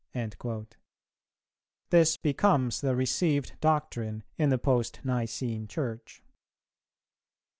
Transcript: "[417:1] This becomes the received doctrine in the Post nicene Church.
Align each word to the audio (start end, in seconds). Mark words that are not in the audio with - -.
"[417:1] 0.15 0.71
This 1.91 2.17
becomes 2.17 2.81
the 2.81 2.95
received 2.95 3.53
doctrine 3.61 4.23
in 4.35 4.49
the 4.49 4.57
Post 4.57 4.99
nicene 5.03 5.67
Church. 5.67 6.23